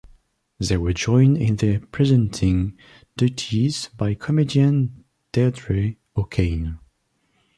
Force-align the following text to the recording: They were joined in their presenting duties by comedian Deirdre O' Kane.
They 0.57 0.77
were 0.77 0.93
joined 0.93 1.37
in 1.37 1.57
their 1.57 1.79
presenting 1.79 2.75
duties 3.17 3.89
by 3.95 4.15
comedian 4.15 5.03
Deirdre 5.31 5.95
O' 6.15 6.23
Kane. 6.23 6.79